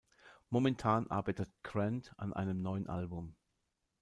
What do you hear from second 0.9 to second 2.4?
arbeitet Grant an